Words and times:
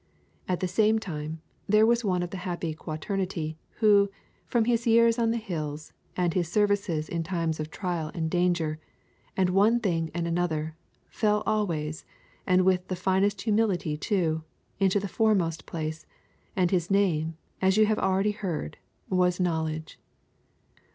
At 0.47 0.61
the 0.61 0.67
same 0.67 0.97
time, 0.97 1.41
there 1.69 1.85
was 1.85 2.03
one 2.03 2.23
of 2.23 2.31
the 2.31 2.37
happy 2.41 2.73
quaternity 2.73 3.59
who, 3.75 4.09
from 4.47 4.65
his 4.65 4.87
years 4.87 5.19
on 5.19 5.29
the 5.29 5.37
hills, 5.37 5.93
and 6.17 6.33
his 6.33 6.51
services 6.51 7.07
in 7.07 7.21
times 7.21 7.59
of 7.59 7.69
trial 7.69 8.09
and 8.15 8.27
danger, 8.27 8.79
and 9.37 9.51
one 9.51 9.79
thing 9.79 10.09
and 10.11 10.27
another, 10.27 10.75
fell 11.07 11.43
always, 11.45 12.03
and 12.47 12.65
with 12.65 12.87
the 12.87 12.95
finest 12.95 13.43
humility 13.43 13.95
too, 13.95 14.43
into 14.79 14.99
the 14.99 15.07
foremost 15.07 15.67
place, 15.67 16.07
and 16.55 16.71
his 16.71 16.89
name, 16.89 17.37
as 17.61 17.77
you 17.77 17.85
have 17.85 17.99
already 17.99 18.31
heard, 18.31 18.79
was 19.07 19.39
Knowledge. 19.39 19.99